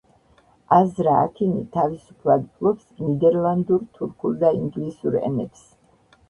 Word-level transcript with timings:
აზრა 0.77 1.11
აქინი 1.25 1.59
თავისუფლად 1.75 2.47
ფლობს 2.55 2.87
ნიდერლანდურ, 3.03 3.85
თურქულ 3.99 4.41
და 4.45 4.51
ინგლისურ 4.63 5.21
ენებს. 5.23 5.63